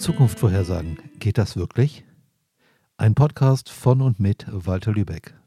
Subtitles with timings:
[0.00, 0.96] Zukunft vorhersagen.
[1.18, 2.06] Geht das wirklich?
[2.96, 5.38] Ein Podcast von und mit Walter Lübeck.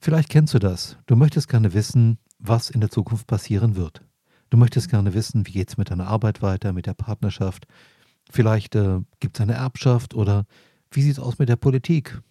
[0.00, 0.96] Vielleicht kennst du das.
[1.04, 4.02] Du möchtest gerne wissen, was in der Zukunft passieren wird.
[4.48, 7.66] Du möchtest gerne wissen, wie geht es mit deiner Arbeit weiter, mit der Partnerschaft.
[8.30, 10.46] Vielleicht äh, gibt es eine Erbschaft oder
[10.90, 12.22] wie sieht es aus mit der Politik?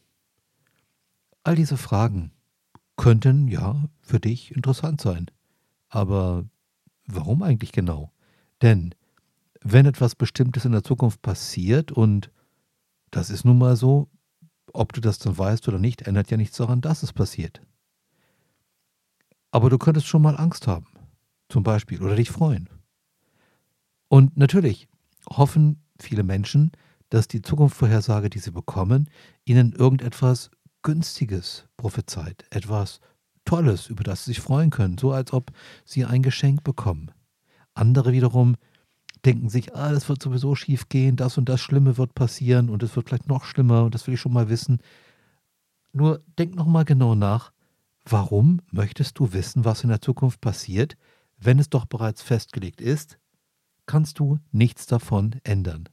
[1.44, 2.32] All diese Fragen
[2.98, 5.30] könnten ja für dich interessant sein.
[5.90, 6.44] Aber
[7.06, 8.12] warum eigentlich genau?
[8.64, 8.96] Denn
[9.64, 12.32] wenn etwas Bestimmtes in der Zukunft passiert und
[13.12, 14.10] das ist nun mal so,
[14.74, 17.62] ob du das dann weißt oder nicht, ändert ja nichts daran, dass es passiert.
[19.52, 20.88] Aber du könntest schon mal Angst haben,
[21.48, 22.70] zum Beispiel, oder dich freuen.
[24.10, 24.88] Und natürlich
[25.30, 26.72] hoffen viele Menschen,
[27.10, 29.10] dass die Zukunftsvorhersage, die sie bekommen,
[29.46, 30.50] ihnen irgendetwas
[30.82, 33.00] Günstiges prophezeit, etwas
[33.46, 35.52] Tolles, über das sie sich freuen können, so als ob
[35.86, 37.12] sie ein Geschenk bekommen.
[37.76, 38.56] Andere wiederum
[39.26, 42.84] denken sich, ah, das wird sowieso schief gehen, das und das Schlimme wird passieren und
[42.84, 44.80] es wird vielleicht noch schlimmer und das will ich schon mal wissen.
[45.94, 47.52] Nur denk nochmal genau nach,
[48.06, 50.98] warum möchtest du wissen, was in der Zukunft passiert,
[51.38, 53.18] wenn es doch bereits festgelegt ist,
[53.86, 55.90] kannst du nichts davon ändern.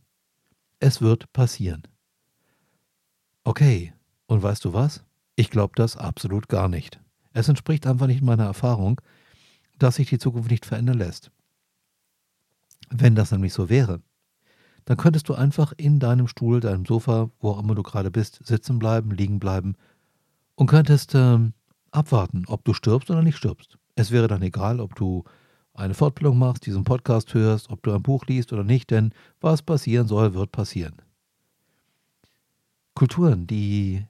[0.78, 1.82] Es wird passieren.
[3.44, 3.92] Okay,
[4.26, 5.04] und weißt du was?
[5.36, 7.00] Ich glaube das absolut gar nicht.
[7.32, 9.00] Es entspricht einfach nicht meiner Erfahrung,
[9.78, 11.30] dass sich die Zukunft nicht verändern lässt.
[12.90, 14.02] Wenn das nämlich so wäre,
[14.84, 18.40] dann könntest du einfach in deinem Stuhl, deinem Sofa, wo auch immer du gerade bist,
[18.44, 19.76] sitzen bleiben, liegen bleiben
[20.56, 21.52] und könntest ähm,
[21.92, 23.78] abwarten, ob du stirbst oder nicht stirbst.
[23.94, 25.24] Es wäre dann egal, ob du
[25.74, 29.62] eine Fortbildung machst, diesen Podcast hörst, ob du ein Buch liest oder nicht, denn was
[29.62, 30.96] passieren soll, wird passieren.
[32.94, 34.04] Kulturen, die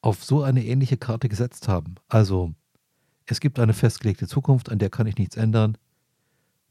[0.00, 2.52] auf so eine ähnliche Karte gesetzt haben, also
[3.26, 5.76] es gibt eine festgelegte Zukunft, an der kann ich nichts ändern,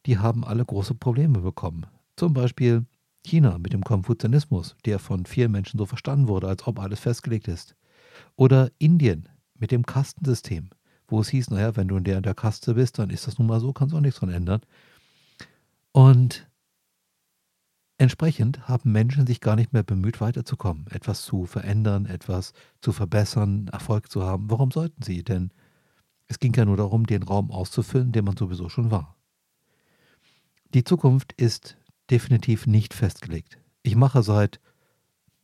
[0.05, 1.85] die haben alle große Probleme bekommen.
[2.15, 2.85] Zum Beispiel
[3.25, 7.47] China mit dem Konfuzianismus, der von vielen Menschen so verstanden wurde, als ob alles festgelegt
[7.47, 7.75] ist.
[8.35, 10.69] Oder Indien mit dem Kastensystem,
[11.07, 13.37] wo es hieß, naja, wenn du in der, in der Kaste bist, dann ist das
[13.37, 14.61] nun mal so, kannst du auch nichts dran ändern.
[15.91, 16.47] Und
[17.97, 23.67] entsprechend haben Menschen sich gar nicht mehr bemüht, weiterzukommen, etwas zu verändern, etwas zu verbessern,
[23.71, 24.49] Erfolg zu haben.
[24.49, 25.23] Warum sollten sie?
[25.23, 25.51] Denn
[26.27, 29.16] es ging ja nur darum, den Raum auszufüllen, den man sowieso schon war.
[30.73, 31.77] Die Zukunft ist
[32.09, 33.57] definitiv nicht festgelegt.
[33.83, 34.59] Ich mache seit,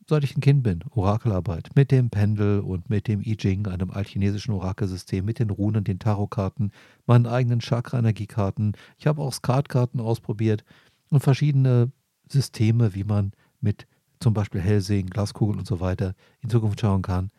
[0.06, 3.90] seit ich ein Kind bin, Orakelarbeit mit dem Pendel und mit dem I Ching, einem
[3.90, 6.72] altchinesischen Orakelsystem, mit den Runen, den Tarotkarten,
[7.06, 8.76] meinen eigenen Chakra-Energiekarten.
[8.98, 10.64] Ich habe auch Skatkarten ausprobiert
[11.08, 11.90] und verschiedene
[12.30, 13.86] Systeme, wie man mit
[14.20, 17.30] zum Beispiel Hellsehen, Glaskugeln und so weiter in Zukunft schauen kann.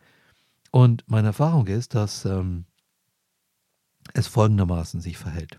[0.72, 2.64] Und meine Erfahrung ist, dass ähm,
[4.12, 5.58] es folgendermaßen sich verhält.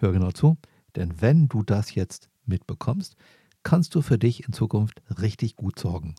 [0.00, 0.56] Hör genau zu.
[0.96, 3.16] Denn wenn du das jetzt mitbekommst,
[3.62, 6.14] kannst du für dich in Zukunft richtig gut sorgen.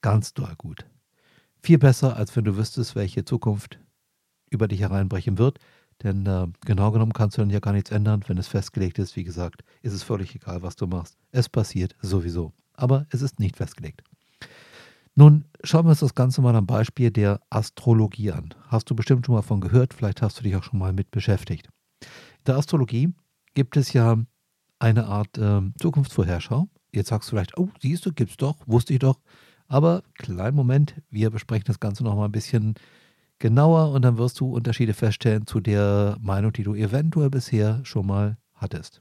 [0.00, 0.86] Ganz doll gut.
[1.62, 3.80] Viel besser, als wenn du wüsstest, welche Zukunft
[4.50, 5.58] über dich hereinbrechen wird.
[6.02, 9.16] Denn äh, genau genommen kannst du dann ja gar nichts ändern, wenn es festgelegt ist.
[9.16, 11.16] Wie gesagt, ist es völlig egal, was du machst.
[11.32, 12.52] Es passiert sowieso.
[12.74, 14.02] Aber es ist nicht festgelegt.
[15.16, 18.54] Nun schauen wir uns das Ganze mal am Beispiel der Astrologie an.
[18.68, 21.10] Hast du bestimmt schon mal davon gehört, vielleicht hast du dich auch schon mal mit
[21.10, 21.68] beschäftigt.
[22.00, 23.12] In der Astrologie
[23.58, 24.16] gibt es ja
[24.78, 26.68] eine Art äh, Zukunftsvorherschau.
[26.92, 29.18] Jetzt sagst du vielleicht, oh, siehst du, gibt's doch, wusste ich doch.
[29.66, 32.74] Aber kleinen Moment, wir besprechen das Ganze nochmal ein bisschen
[33.40, 38.06] genauer und dann wirst du Unterschiede feststellen zu der Meinung, die du eventuell bisher schon
[38.06, 39.00] mal hattest.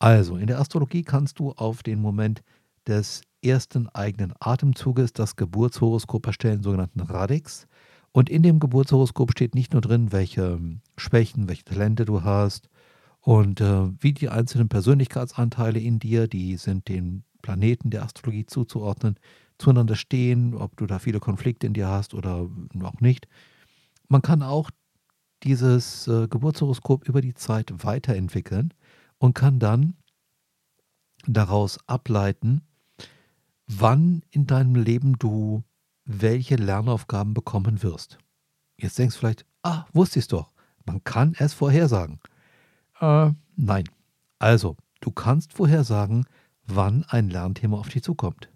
[0.00, 2.42] Also, in der Astrologie kannst du auf den Moment
[2.88, 7.68] des ersten eigenen Atemzuges das Geburtshoroskop erstellen, sogenannten Radix.
[8.10, 10.58] Und in dem Geburtshoroskop steht nicht nur drin, welche
[10.96, 12.68] Schwächen, welche Talente du hast,
[13.22, 19.16] und äh, wie die einzelnen Persönlichkeitsanteile in dir, die sind den Planeten der Astrologie zuzuordnen,
[19.58, 23.28] zueinander stehen, ob du da viele Konflikte in dir hast oder noch nicht.
[24.08, 24.70] Man kann auch
[25.44, 28.74] dieses äh, Geburtshoroskop über die Zeit weiterentwickeln
[29.18, 29.94] und kann dann
[31.26, 32.62] daraus ableiten,
[33.68, 35.62] wann in deinem Leben du
[36.04, 38.18] welche Lernaufgaben bekommen wirst.
[38.76, 40.50] Jetzt denkst du vielleicht, ah, wusste ich es doch.
[40.84, 42.18] Man kann es vorhersagen.
[43.02, 43.84] Äh, nein.
[44.38, 46.24] Also, du kannst vorhersagen,
[46.66, 48.48] wann ein Lernthema auf dich zukommt.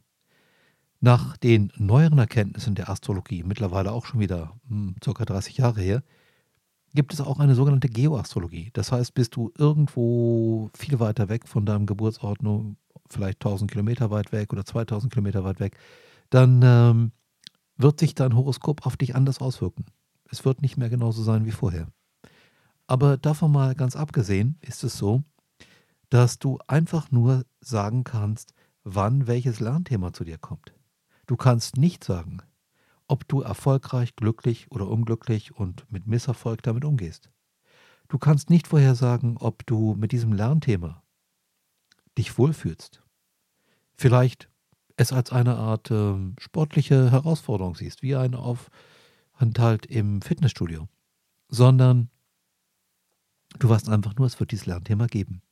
[1.00, 5.24] Nach den neueren Erkenntnissen der Astrologie, mittlerweile auch schon wieder hm, ca.
[5.24, 6.02] 30 Jahre her,
[6.94, 8.70] gibt es auch eine sogenannte Geoastrologie.
[8.72, 12.76] Das heißt, bist du irgendwo viel weiter weg von deinem Geburtsort, nur
[13.10, 15.76] vielleicht 1000 Kilometer weit weg oder 2000 Kilometer weit weg,
[16.30, 17.12] dann ähm,
[17.76, 19.86] wird sich dein Horoskop auf dich anders auswirken.
[20.30, 21.88] Es wird nicht mehr genauso sein wie vorher.
[22.86, 25.24] Aber davon mal ganz abgesehen ist es so,
[26.08, 28.54] dass du einfach nur sagen kannst,
[28.84, 30.72] wann welches Lernthema zu dir kommt.
[31.26, 32.38] Du kannst nicht sagen,
[33.08, 37.30] ob du erfolgreich, glücklich oder unglücklich und mit Misserfolg damit umgehst.
[38.08, 41.02] Du kannst nicht vorhersagen, ob du mit diesem Lernthema
[42.16, 43.02] dich wohlfühlst.
[43.96, 44.48] Vielleicht
[44.96, 50.88] es als eine Art äh, sportliche Herausforderung siehst, wie ein Aufenthalt im Fitnessstudio,
[51.48, 52.10] sondern
[53.58, 55.42] du weißt einfach nur, es wird dieses Lernthema geben.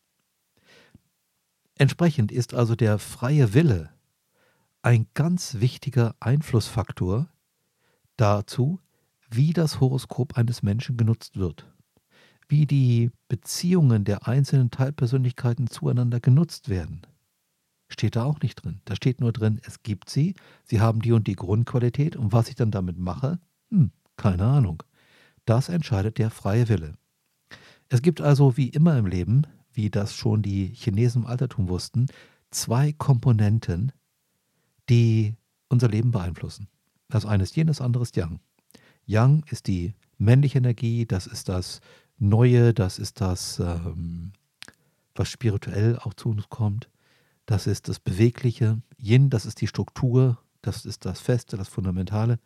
[1.76, 3.90] Entsprechend ist also der freie Wille
[4.82, 7.28] ein ganz wichtiger Einflussfaktor
[8.16, 8.80] dazu,
[9.30, 11.66] wie das Horoskop eines Menschen genutzt wird,
[12.48, 17.02] wie die Beziehungen der einzelnen Teilpersönlichkeiten zueinander genutzt werden.
[17.88, 18.80] Steht da auch nicht drin.
[18.84, 20.34] Da steht nur drin, es gibt sie,
[20.64, 23.40] sie haben die und die Grundqualität und was ich dann damit mache,
[23.70, 24.82] hm, keine Ahnung.
[25.44, 26.94] Das entscheidet der freie Wille.
[27.94, 32.06] Es gibt also wie immer im Leben, wie das schon die Chinesen im Altertum wussten,
[32.50, 33.92] zwei Komponenten,
[34.88, 35.36] die
[35.68, 36.66] unser Leben beeinflussen.
[37.08, 38.40] Das eine ist Yin, das andere ist Yang.
[39.06, 41.80] Yang ist die männliche Energie, das ist das
[42.18, 44.32] Neue, das ist das, ähm,
[45.14, 46.90] was spirituell auch zu uns kommt.
[47.46, 48.82] Das ist das Bewegliche.
[48.98, 52.40] Yin, das ist die Struktur, das ist das Feste, das Fundamentale.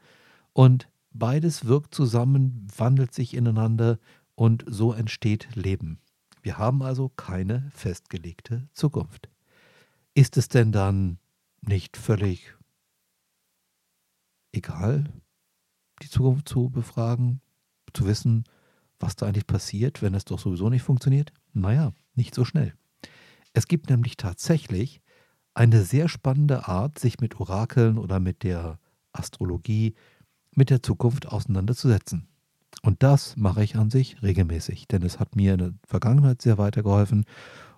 [0.52, 3.98] Und beides wirkt zusammen, wandelt sich ineinander
[4.38, 5.98] und so entsteht Leben.
[6.42, 9.28] Wir haben also keine festgelegte Zukunft.
[10.14, 11.18] Ist es denn dann
[11.60, 12.54] nicht völlig
[14.52, 15.12] egal,
[16.02, 17.40] die Zukunft zu befragen,
[17.92, 18.44] zu wissen,
[19.00, 21.32] was da eigentlich passiert, wenn es doch sowieso nicht funktioniert?
[21.52, 22.74] Naja, nicht so schnell.
[23.54, 25.00] Es gibt nämlich tatsächlich
[25.54, 28.78] eine sehr spannende Art, sich mit Orakeln oder mit der
[29.12, 29.96] Astrologie,
[30.52, 32.27] mit der Zukunft auseinanderzusetzen.
[32.82, 36.58] Und das mache ich an sich regelmäßig, denn es hat mir in der Vergangenheit sehr
[36.58, 37.24] weitergeholfen.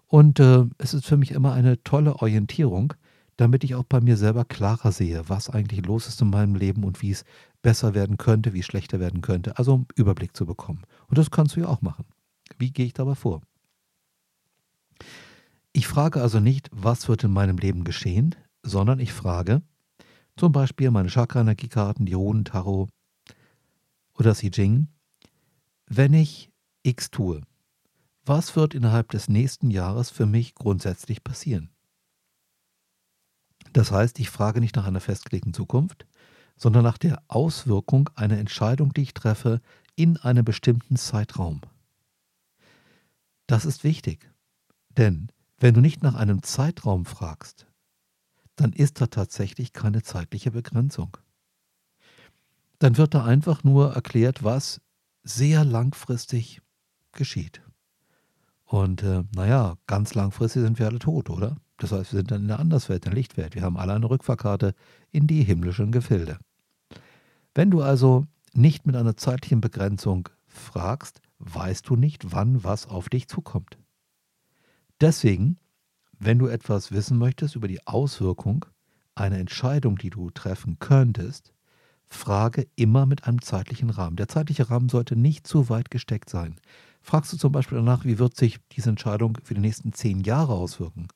[0.06, 2.94] Und äh, es ist für mich immer eine tolle Orientierung,
[3.36, 6.84] damit ich auch bei mir selber klarer sehe, was eigentlich los ist in meinem Leben
[6.84, 7.24] und wie es
[7.62, 9.56] besser werden könnte, wie es schlechter werden könnte.
[9.56, 10.82] Also um Überblick zu bekommen.
[11.08, 12.04] Und das kannst du ja auch machen.
[12.58, 13.40] Wie gehe ich dabei vor?
[15.72, 19.62] Ich frage also nicht, was wird in meinem Leben geschehen, sondern ich frage
[20.36, 22.90] zum Beispiel meine Chakra-Energiekarten, die Runen, Tarot
[24.14, 24.88] oder das I Ching,
[25.86, 26.50] wenn ich
[26.82, 27.42] X tue,
[28.24, 31.70] was wird innerhalb des nächsten Jahres für mich grundsätzlich passieren?
[33.72, 36.06] Das heißt, ich frage nicht nach einer festgelegten Zukunft,
[36.56, 39.60] sondern nach der Auswirkung einer Entscheidung, die ich treffe,
[39.96, 41.60] in einem bestimmten Zeitraum.
[43.46, 44.30] Das ist wichtig,
[44.96, 47.66] denn wenn du nicht nach einem Zeitraum fragst,
[48.56, 51.16] dann ist da tatsächlich keine zeitliche Begrenzung.
[52.80, 54.80] Dann wird da einfach nur erklärt, was
[55.22, 56.62] sehr langfristig
[57.12, 57.62] geschieht.
[58.64, 61.56] Und äh, naja, ganz langfristig sind wir alle tot, oder?
[61.76, 63.54] Das heißt, wir sind dann in der Anderswelt, in der Lichtwelt.
[63.54, 64.74] Wir haben alle eine Rückfahrkarte
[65.12, 66.38] in die himmlischen Gefilde.
[67.54, 73.10] Wenn du also nicht mit einer zeitlichen Begrenzung fragst, weißt du nicht, wann was auf
[73.10, 73.78] dich zukommt.
[75.00, 75.58] Deswegen,
[76.18, 78.64] wenn du etwas wissen möchtest über die Auswirkung
[79.14, 81.52] einer Entscheidung, die du treffen könntest,
[82.10, 84.16] frage immer mit einem zeitlichen Rahmen.
[84.16, 86.56] Der zeitliche Rahmen sollte nicht zu weit gesteckt sein.
[87.00, 90.52] Fragst du zum Beispiel danach, wie wird sich diese Entscheidung für die nächsten zehn Jahre
[90.52, 91.08] auswirken?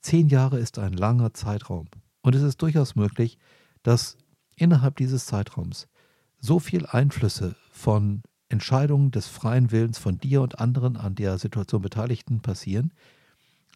[0.00, 1.86] Zehn Jahre ist ein langer Zeitraum.
[2.22, 3.38] Und es ist durchaus möglich,
[3.82, 4.16] dass
[4.56, 5.88] innerhalb dieses Zeitraums
[6.38, 11.82] so viel Einflüsse von Entscheidungen des freien Willens von dir und anderen an der Situation
[11.82, 12.92] Beteiligten passieren,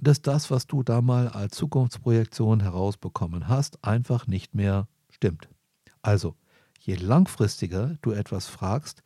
[0.01, 5.49] dass das, was du da mal als Zukunftsprojektion herausbekommen hast, einfach nicht mehr stimmt.
[6.03, 6.37] Also,
[6.79, 9.03] je langfristiger du etwas fragst,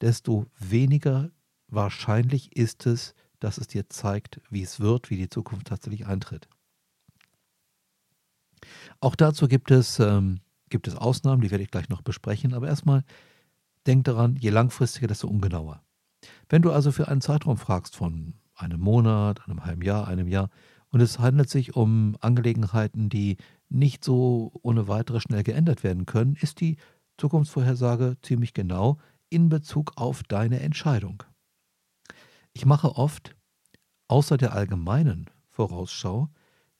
[0.00, 1.30] desto weniger
[1.68, 6.48] wahrscheinlich ist es, dass es dir zeigt, wie es wird, wie die Zukunft tatsächlich eintritt.
[9.00, 12.68] Auch dazu gibt es, ähm, gibt es Ausnahmen, die werde ich gleich noch besprechen, aber
[12.68, 13.04] erstmal
[13.86, 15.82] denk daran, je langfristiger, desto ungenauer.
[16.48, 20.50] Wenn du also für einen Zeitraum fragst von einem Monat, einem halben Jahr, einem Jahr.
[20.88, 23.36] Und es handelt sich um Angelegenheiten, die
[23.68, 26.76] nicht so ohne weitere schnell geändert werden können, ist die
[27.18, 31.22] Zukunftsvorhersage ziemlich genau in Bezug auf deine Entscheidung.
[32.52, 33.36] Ich mache oft
[34.08, 36.30] außer der allgemeinen Vorausschau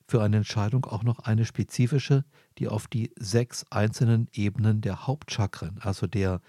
[0.08, 2.24] für eine Entscheidung auch noch eine spezifische,
[2.58, 6.40] die auf die sechs einzelnen Ebenen der Hauptchakren, also der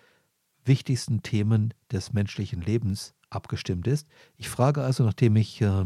[0.63, 4.08] wichtigsten Themen des menschlichen Lebens, abgestimmt ist.
[4.38, 5.86] Ich frage also, nachdem ich äh,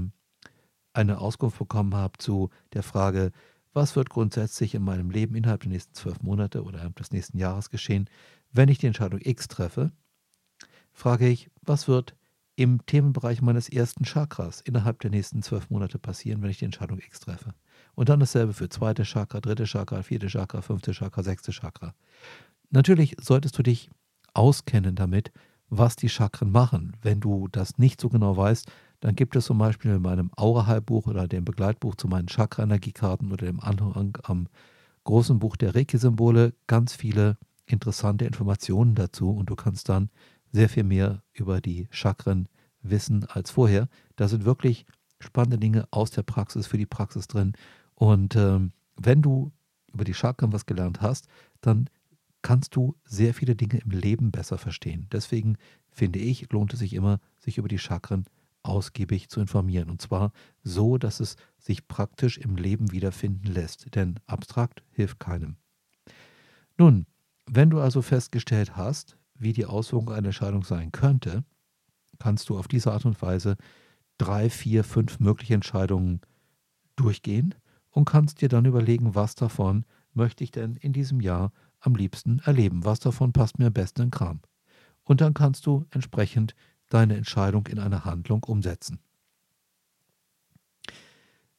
[0.94, 3.32] eine Auskunft bekommen habe zu der Frage,
[3.74, 7.38] was wird grundsätzlich in meinem Leben innerhalb der nächsten zwölf Monate oder innerhalb des nächsten
[7.38, 8.10] Jahres geschehen,
[8.52, 9.92] wenn ich die Entscheidung X treffe,
[10.92, 12.16] frage ich, was wird
[12.56, 17.00] im Themenbereich meines ersten Chakras innerhalb der nächsten zwölf Monate passieren, wenn ich die Entscheidung
[17.00, 17.54] X treffe.
[17.96, 21.96] Und dann dasselbe für zweite Chakra, dritte Chakra, vierte Chakra, fünfte Chakra, sechste Chakra.
[22.70, 23.90] Natürlich solltest du dich
[24.34, 25.32] auskennen damit,
[25.70, 26.96] was die Chakren machen.
[27.02, 28.70] Wenn du das nicht so genau weißt,
[29.02, 33.48] dann gibt es zum Beispiel in meinem Aura-Heilbuch oder dem Begleitbuch zu meinen Chakra-Energiekarten oder
[33.48, 34.48] dem Anhang am
[35.04, 40.10] großen Buch der Reiki-Symbole ganz viele interessante Informationen dazu und du kannst dann
[40.52, 42.48] sehr viel mehr über die Chakren
[42.84, 43.88] wissen als vorher.
[44.18, 44.86] Da sind wirklich
[45.20, 47.54] spannende Dinge aus der Praxis für die Praxis drin.
[47.96, 49.52] Und ähm, wenn du
[49.94, 51.28] über die Chakren was gelernt hast,
[51.62, 51.90] dann
[52.44, 55.08] kannst du sehr viele Dinge im Leben besser verstehen.
[55.12, 55.58] Deswegen
[55.90, 58.26] finde ich, lohnt es sich immer, sich über die Chakren
[58.64, 59.90] ausgiebig zu informieren.
[59.90, 60.32] Und zwar
[60.64, 63.96] so, dass es sich praktisch im Leben wiederfinden lässt.
[63.96, 65.58] Denn abstrakt hilft keinem.
[66.78, 67.06] Nun,
[67.46, 71.44] wenn du also festgestellt hast, wie die Auswirkung einer Entscheidung sein könnte,
[72.20, 73.58] kannst du auf diese Art und Weise
[74.18, 76.22] drei, vier, fünf mögliche Entscheidungen
[76.96, 77.56] durchgehen
[77.90, 82.40] und kannst dir dann überlegen, was davon möchte ich denn in diesem Jahr am liebsten
[82.40, 84.42] erleben, was davon passt mir am besten in Kram.
[85.04, 86.56] Und dann kannst du entsprechend
[86.94, 89.00] deine Entscheidung in eine Handlung umsetzen.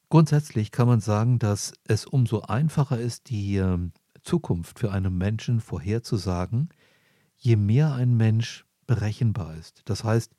[0.09, 5.59] Grundsätzlich kann man sagen, dass es umso einfacher ist, die ähm, Zukunft für einen Menschen
[5.59, 6.69] vorherzusagen,
[7.35, 9.81] je mehr ein Mensch berechenbar ist.
[9.85, 10.31] Das heißt,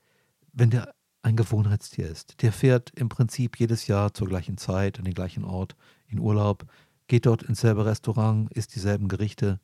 [0.52, 5.04] wenn der ein Gewohnheitstier ist, der fährt im Prinzip jedes Jahr zur gleichen Zeit an
[5.04, 5.74] den gleichen Ort
[6.06, 6.66] in Urlaub,
[7.08, 9.58] geht dort ins selbe Restaurant, isst dieselben Gerichte.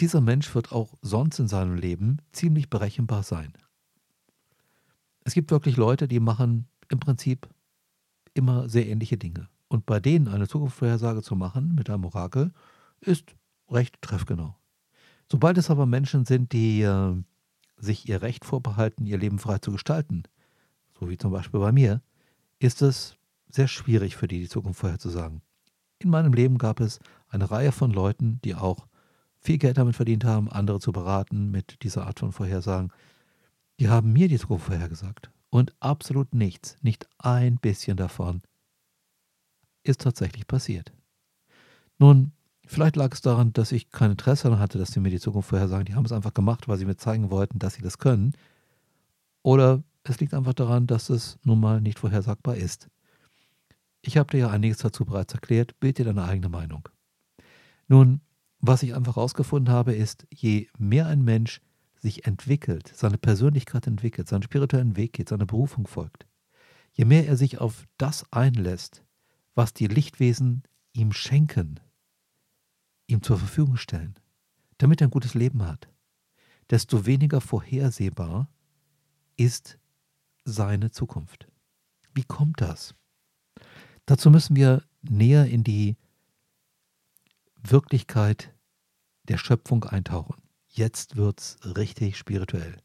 [0.00, 3.52] Dieser Mensch wird auch sonst in seinem Leben ziemlich berechenbar sein.
[5.24, 7.48] Es gibt wirklich Leute, die machen im Prinzip
[8.34, 9.48] immer sehr ähnliche Dinge.
[9.68, 12.52] Und bei denen eine Zukunftsvorhersage zu machen mit einem Orakel
[13.00, 13.34] ist
[13.70, 14.56] recht treffgenau.
[15.30, 17.16] Sobald es aber Menschen sind, die äh,
[17.76, 20.24] sich ihr Recht vorbehalten, ihr Leben frei zu gestalten,
[20.98, 22.02] so wie zum Beispiel bei mir,
[22.58, 23.16] ist es
[23.48, 25.42] sehr schwierig für die, die Zukunft vorherzusagen.
[25.98, 28.86] In meinem Leben gab es eine Reihe von Leuten, die auch
[29.46, 32.92] viel Geld damit verdient haben, andere zu beraten mit dieser Art von Vorhersagen.
[33.78, 35.30] Die haben mir die Zukunft vorhergesagt.
[35.50, 38.42] Und absolut nichts, nicht ein bisschen davon,
[39.84, 40.92] ist tatsächlich passiert.
[41.98, 42.32] Nun,
[42.68, 45.50] Vielleicht lag es daran, dass ich kein Interesse daran hatte, dass sie mir die Zukunft
[45.50, 45.84] vorhersagen.
[45.84, 48.32] Die haben es einfach gemacht, weil sie mir zeigen wollten, dass sie das können.
[49.42, 52.88] Oder es liegt einfach daran, dass es nun mal nicht vorhersagbar ist.
[54.02, 55.78] Ich habe dir ja einiges dazu bereits erklärt.
[55.78, 56.88] Bild dir deine eigene Meinung.
[57.86, 58.20] Nun,
[58.66, 61.60] was ich einfach herausgefunden habe, ist, je mehr ein Mensch
[61.96, 66.26] sich entwickelt, seine Persönlichkeit entwickelt, seinen spirituellen Weg geht, seine Berufung folgt,
[66.92, 69.02] je mehr er sich auf das einlässt,
[69.54, 71.80] was die Lichtwesen ihm schenken,
[73.06, 74.14] ihm zur Verfügung stellen,
[74.78, 75.88] damit er ein gutes Leben hat,
[76.70, 78.48] desto weniger vorhersehbar
[79.36, 79.78] ist
[80.44, 81.48] seine Zukunft.
[82.14, 82.94] Wie kommt das?
[84.06, 85.96] Dazu müssen wir näher in die
[87.62, 88.55] Wirklichkeit
[89.28, 90.42] der Schöpfung eintauchen.
[90.68, 92.76] Jetzt wird es richtig spirituell.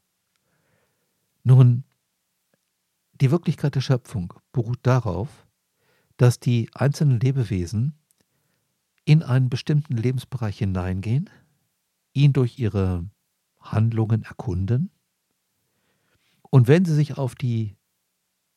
[1.44, 1.84] Nun,
[3.20, 5.46] die Wirklichkeit der Schöpfung beruht darauf,
[6.16, 7.94] dass die einzelnen Lebewesen
[9.04, 11.28] in einen bestimmten Lebensbereich hineingehen,
[12.12, 13.04] ihn durch ihre
[13.60, 14.90] Handlungen erkunden
[16.54, 17.76] und wenn sie sich auf die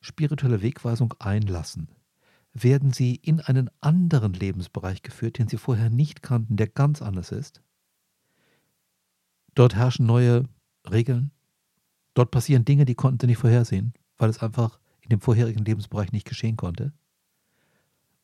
[0.02, 1.88] spirituelle Wegweisung einlassen,
[2.52, 7.32] werden sie in einen anderen Lebensbereich geführt, den sie vorher nicht kannten, der ganz anders
[7.32, 7.62] ist.
[9.56, 10.44] Dort herrschen neue
[10.88, 11.32] Regeln.
[12.14, 16.12] Dort passieren Dinge, die konnten sie nicht vorhersehen, weil es einfach in dem vorherigen Lebensbereich
[16.12, 16.92] nicht geschehen konnte.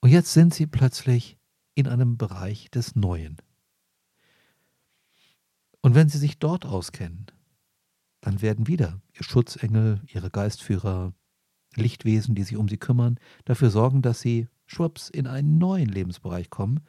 [0.00, 1.38] Und jetzt sind sie plötzlich
[1.74, 3.38] in einem Bereich des Neuen.
[5.80, 7.26] Und wenn Sie sich dort auskennen,
[8.20, 11.12] dann werden wieder Ihr Schutzengel, Ihre Geistführer,
[11.74, 16.50] Lichtwesen, die sich um Sie kümmern, dafür sorgen, dass Sie schwupps in einen neuen Lebensbereich
[16.50, 16.80] kommen,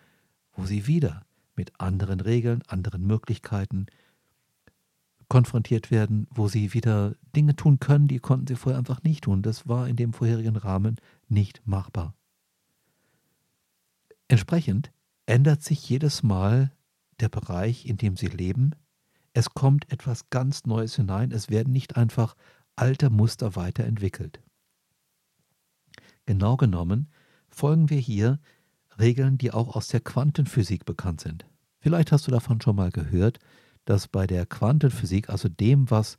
[0.51, 3.87] wo Sie wieder mit anderen Regeln, anderen Möglichkeiten
[5.29, 9.41] konfrontiert werden, wo Sie wieder Dinge tun können, die konnten Sie vorher einfach nicht tun.
[9.41, 12.15] Das war in dem vorherigen Rahmen nicht machbar.
[14.27, 14.91] Entsprechend
[15.25, 16.71] ändert sich jedes Mal
[17.19, 18.71] der Bereich, in dem Sie leben.
[19.33, 21.31] Es kommt etwas ganz Neues hinein.
[21.31, 22.35] Es werden nicht einfach
[22.75, 24.41] alte Muster weiterentwickelt.
[26.25, 27.09] Genau genommen
[27.49, 28.39] folgen wir hier
[28.99, 31.45] Regeln, die auch aus der Quantenphysik bekannt sind.
[31.79, 33.39] Vielleicht hast du davon schon mal gehört,
[33.85, 36.17] dass bei der Quantenphysik, also dem, was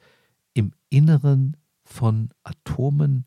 [0.53, 3.25] im Inneren von Atomen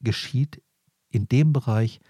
[0.00, 0.62] geschieht,
[1.10, 2.00] in dem Bereich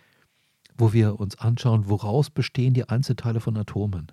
[0.81, 4.11] wo wir uns anschauen, woraus bestehen die Einzelteile von Atomen.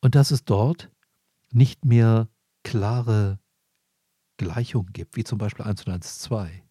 [0.00, 0.90] Und dass es dort
[1.52, 2.28] nicht mehr
[2.64, 3.38] klare
[4.38, 6.62] Gleichungen gibt, wie zum Beispiel 1 und 1, 2.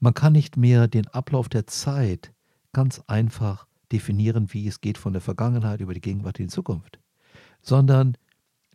[0.00, 2.32] Man kann nicht mehr den Ablauf der Zeit
[2.72, 6.98] ganz einfach definieren, wie es geht von der Vergangenheit über die Gegenwart in die Zukunft,
[7.62, 8.16] sondern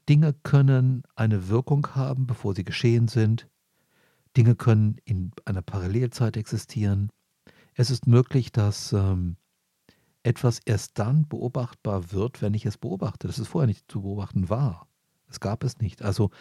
[0.10, 3.48] Dinge können eine Wirkung haben, bevor sie geschehen sind.
[4.36, 7.12] Dinge können in einer Parallelzeit existieren.
[7.75, 9.36] Es ist möglich, dass ähm,
[10.24, 14.50] etwas erst dann beobachtbar wird, wenn ich es beobachte, dass es vorher nicht zu beobachten
[14.50, 14.88] war.
[15.29, 16.01] Es gab es nicht.
[16.01, 16.32] Also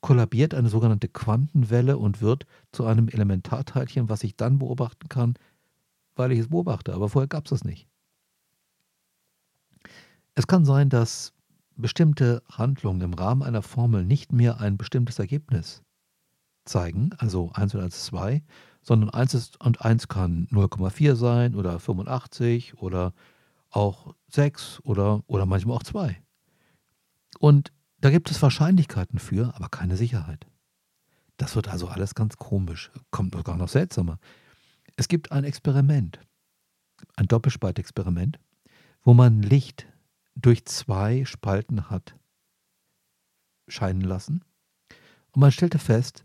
[0.00, 5.34] kollabiert eine sogenannte Quantenwelle und wird zu einem Elementarteilchen, was ich dann beobachten kann,
[6.14, 6.94] weil ich es beobachte.
[6.94, 7.88] Aber vorher gab es es nicht.
[10.34, 11.34] Es kann sein, dass
[11.76, 15.82] bestimmte Handlungen im Rahmen einer Formel nicht mehr ein bestimmtes Ergebnis
[16.64, 18.42] zeigen, also 1 und 1 2,
[18.82, 23.12] sondern 1 und 1 kann 0,4 sein oder 85 oder
[23.70, 26.20] auch 6 oder, oder manchmal auch 2.
[27.38, 30.46] Und da gibt es Wahrscheinlichkeiten für, aber keine Sicherheit.
[31.36, 34.18] Das wird also alles ganz komisch, kommt sogar noch seltsamer.
[34.96, 36.20] Es gibt ein Experiment,
[37.16, 38.38] ein Doppelspaltexperiment,
[39.02, 39.86] wo man Licht
[40.34, 42.16] durch zwei Spalten hat
[43.68, 44.44] scheinen lassen.
[45.32, 46.24] Und man stellte fest,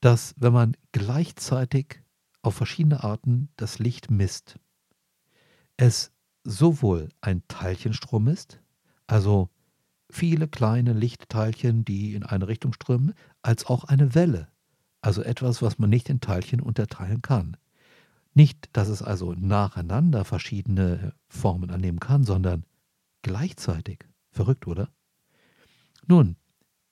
[0.00, 2.02] dass wenn man gleichzeitig
[2.42, 4.58] auf verschiedene Arten das Licht misst,
[5.76, 6.12] es
[6.44, 8.60] sowohl ein Teilchenstrom ist,
[9.06, 9.50] also
[10.10, 14.48] viele kleine Lichtteilchen, die in eine Richtung strömen, als auch eine Welle,
[15.00, 17.56] also etwas, was man nicht in Teilchen unterteilen kann.
[18.34, 22.64] Nicht, dass es also nacheinander verschiedene Formen annehmen kann, sondern
[23.26, 24.06] gleichzeitig.
[24.30, 24.88] Verrückt, oder?
[26.06, 26.36] Nun,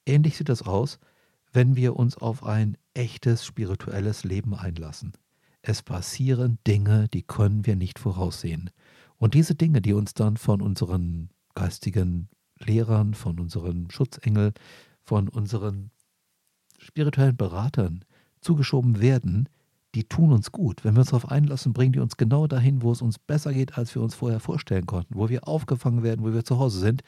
[0.05, 0.99] ähnlich sieht das aus,
[1.53, 5.13] wenn wir uns auf ein echtes spirituelles Leben einlassen.
[5.63, 8.71] Es passieren Dinge, die können wir nicht voraussehen.
[9.17, 14.55] Und diese Dinge, die uns dann von unseren geistigen Lehrern, von unseren Schutzengel,
[15.05, 15.93] von unseren
[16.79, 18.05] spirituellen Beratern
[18.41, 19.49] zugeschoben werden,
[19.95, 20.85] die tun uns gut.
[20.85, 23.79] Wenn wir uns darauf einlassen, bringen die uns genau dahin, wo es uns besser geht,
[23.79, 27.03] als wir uns vorher vorstellen konnten, wo wir aufgefangen werden, wo wir zu Hause sind.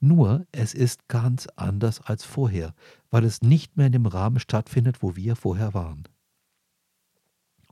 [0.00, 2.74] Nur, es ist ganz anders als vorher,
[3.10, 6.04] weil es nicht mehr in dem Rahmen stattfindet, wo wir vorher waren.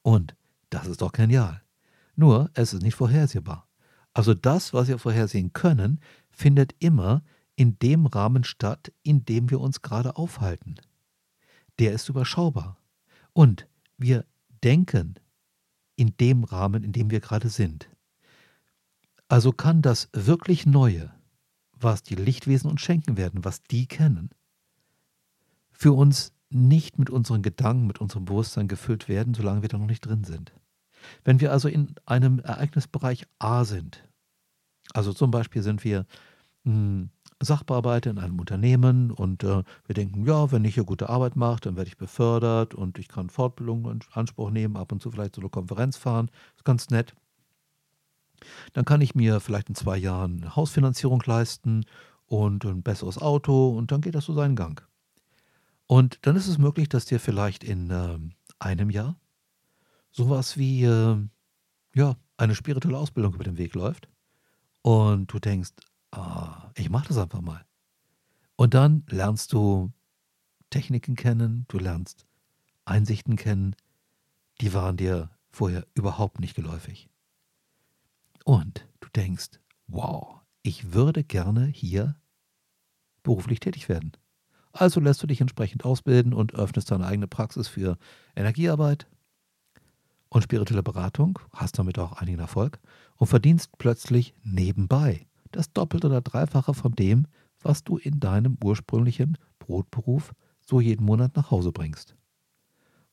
[0.03, 0.35] Und
[0.71, 1.63] das ist doch genial.
[2.17, 3.69] Nur, es ist nicht vorhersehbar.
[4.13, 6.01] Also das, was wir vorhersehen können,
[6.31, 7.23] findet immer
[7.55, 10.77] in dem Rahmen statt, in dem wir uns gerade aufhalten.
[11.79, 12.79] Der ist überschaubar.
[13.33, 14.25] Und wir
[14.62, 15.14] denken
[15.97, 17.88] in dem Rahmen, in dem wir gerade sind.
[19.29, 21.12] Also kann das wirklich Neue,
[21.73, 24.31] was die Lichtwesen uns schenken werden, was die kennen,
[25.73, 29.87] für uns nicht mit unseren Gedanken, mit unserem Bewusstsein gefüllt werden, solange wir da noch
[29.87, 30.53] nicht drin sind.
[31.25, 34.05] Wenn wir also in einem Ereignisbereich A sind,
[34.92, 36.07] also zum Beispiel sind wir
[36.64, 41.09] mh, hm, Sachbearbeiter in einem Unternehmen und äh, wir denken, ja, wenn ich hier gute
[41.09, 45.03] Arbeit mache, dann werde ich befördert und ich kann Fortbildung in Anspruch nehmen, ab und
[45.03, 47.14] zu vielleicht so eine Konferenz fahren, ist ganz nett.
[48.72, 51.85] Dann kann ich mir vielleicht in zwei Jahren eine Hausfinanzierung leisten
[52.27, 54.87] und ein besseres Auto und dann geht das so seinen Gang.
[55.87, 58.18] Und dann ist es möglich, dass dir vielleicht in äh,
[58.59, 59.16] einem Jahr
[60.11, 61.16] sowas wie äh,
[61.94, 64.09] ja, eine spirituelle Ausbildung über den Weg läuft
[64.83, 65.72] und du denkst,
[66.17, 67.65] ah, ich mache das einfach mal.
[68.57, 69.93] Und dann lernst du
[70.71, 72.27] Techniken kennen, du lernst
[72.85, 73.77] Einsichten kennen,
[74.61, 77.09] die waren dir vorher überhaupt nicht geläufig.
[78.45, 82.17] Und du denkst, wow, ich würde gerne hier
[83.23, 84.13] beruflich tätig werden.
[84.73, 87.99] Also lässt du dich entsprechend ausbilden und öffnest deine eigene Praxis für
[88.35, 89.07] Energiearbeit
[90.29, 92.79] und spirituelle Beratung, hast damit auch einigen Erfolg
[93.17, 97.27] und verdienst plötzlich nebenbei das Doppelte oder Dreifache von dem,
[97.61, 102.14] was du in deinem ursprünglichen Brotberuf so jeden Monat nach Hause bringst.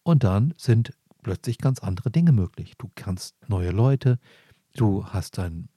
[0.04, 2.74] Und dann sind plötzlich ganz andere Dinge möglich.
[2.78, 4.20] Du kannst neue Leute,
[4.76, 5.70] du hast einen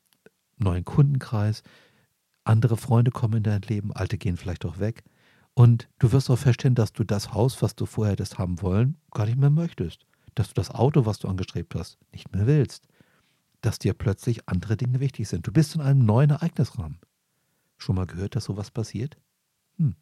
[0.59, 1.63] neuen Kundenkreis,
[2.45, 5.05] andere Freunde kommen in dein Leben, alte gehen vielleicht auch weg.
[5.55, 8.97] Und du wirst auch feststellen, dass du das Haus, was du vorher hättest haben wollen,
[9.13, 10.07] gar nicht mehr möchtest.
[10.35, 12.87] Dass du das Auto, was du angestrebt hast, nicht mehr willst
[13.61, 15.47] dass dir plötzlich andere Dinge wichtig sind.
[15.47, 17.01] Du bist in einem neuen Ereignisrahmen.
[17.79, 19.17] Schon mal gehört, dass sowas passiert?
[19.79, 19.97] Hm.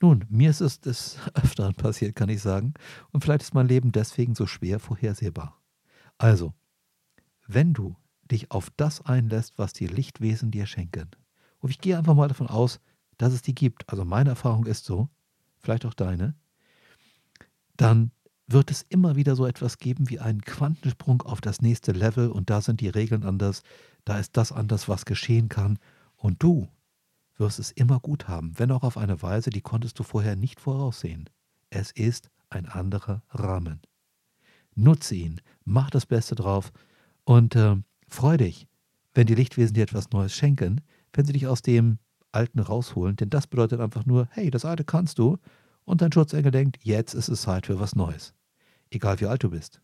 [0.00, 2.74] Nun, mir ist es des Öfteren passiert, kann ich sagen.
[3.10, 5.60] Und vielleicht ist mein Leben deswegen so schwer vorhersehbar.
[6.18, 6.54] Also,
[7.46, 7.96] wenn du
[8.30, 11.10] dich auf das einlässt, was die Lichtwesen dir schenken,
[11.58, 12.80] und ich gehe einfach mal davon aus,
[13.18, 15.08] dass es die gibt, also meine Erfahrung ist so,
[15.58, 16.34] vielleicht auch deine,
[17.76, 18.10] dann
[18.46, 22.50] wird es immer wieder so etwas geben wie einen Quantensprung auf das nächste Level und
[22.50, 23.62] da sind die Regeln anders,
[24.04, 25.78] da ist das anders, was geschehen kann
[26.16, 26.68] und du
[27.36, 30.60] wirst es immer gut haben, wenn auch auf eine Weise, die konntest du vorher nicht
[30.60, 31.28] voraussehen.
[31.70, 33.80] Es ist ein anderer Rahmen.
[34.74, 36.72] Nutze ihn, mach das Beste drauf
[37.24, 37.76] und äh,
[38.08, 38.68] freu dich,
[39.14, 40.80] wenn die Lichtwesen dir etwas Neues schenken,
[41.12, 41.98] wenn sie dich aus dem
[42.32, 45.38] Alten rausholen, denn das bedeutet einfach nur, hey, das Alte kannst du
[45.84, 48.34] und dein Schutzengel denkt, jetzt ist es Zeit für was Neues.
[48.90, 49.80] Egal wie alt du bist,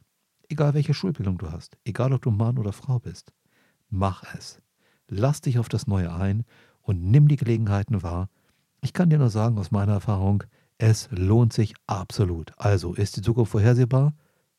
[0.48, 3.32] egal welche Schulbildung du hast, egal ob du Mann oder Frau bist,
[3.88, 4.60] mach es.
[5.08, 6.44] Lass dich auf das Neue ein
[6.82, 8.28] und nimm die Gelegenheiten wahr.
[8.80, 10.44] Ich kann dir nur sagen aus meiner Erfahrung,
[10.76, 12.52] es lohnt sich absolut.
[12.56, 14.14] Also, ist die Zukunft vorhersehbar?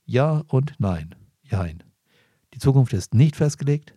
[0.05, 1.15] Ja und nein.
[1.43, 1.83] Jein.
[2.53, 3.95] Die Zukunft ist nicht festgelegt.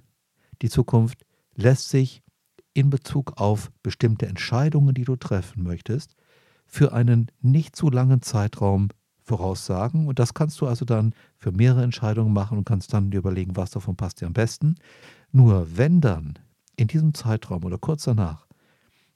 [0.61, 2.23] Die Zukunft lässt sich
[2.75, 6.15] in Bezug auf bestimmte Entscheidungen, die du treffen möchtest,
[6.73, 8.89] für einen nicht zu langen Zeitraum
[9.21, 10.09] voraussagen.
[10.09, 13.57] Und das kannst du also dann für mehrere Entscheidungen machen und kannst dann dir überlegen,
[13.57, 14.77] was davon passt dir am besten.
[15.33, 16.39] Nur wenn dann
[16.77, 18.47] in diesem Zeitraum oder kurz danach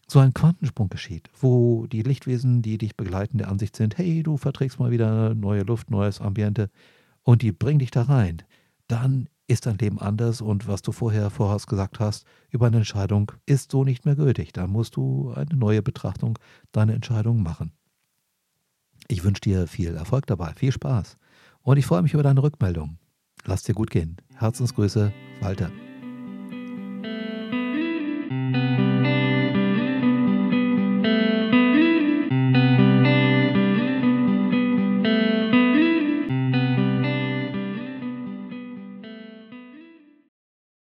[0.07, 4.37] so ein Quantensprung geschieht, wo die Lichtwesen, die dich begleiten, der Ansicht sind, hey, du
[4.37, 6.69] verträgst mal wieder neue Luft, neues Ambiente
[7.23, 8.43] und die bringen dich da rein,
[8.87, 13.33] dann ist dein Leben anders und was du vorher voraus gesagt hast über eine Entscheidung
[13.47, 14.53] ist so nicht mehr gültig.
[14.53, 16.39] Dann musst du eine neue Betrachtung
[16.73, 17.73] deiner Entscheidung machen.
[19.09, 21.17] Ich wünsche dir viel Erfolg dabei, viel Spaß
[21.61, 22.99] und ich freue mich über deine Rückmeldung.
[23.45, 24.17] Lass dir gut gehen.
[24.35, 25.71] Herzensgrüße, Walter.